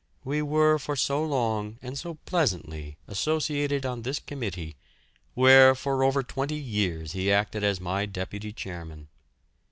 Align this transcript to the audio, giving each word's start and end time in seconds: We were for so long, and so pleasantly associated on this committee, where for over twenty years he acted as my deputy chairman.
We 0.23 0.41
were 0.41 0.79
for 0.79 0.95
so 0.95 1.23
long, 1.23 1.77
and 1.79 1.95
so 1.95 2.15
pleasantly 2.25 2.97
associated 3.07 3.85
on 3.85 4.01
this 4.01 4.17
committee, 4.17 4.75
where 5.35 5.75
for 5.75 6.03
over 6.03 6.23
twenty 6.23 6.55
years 6.57 7.11
he 7.11 7.31
acted 7.31 7.63
as 7.63 7.79
my 7.79 8.07
deputy 8.07 8.51
chairman. 8.51 9.09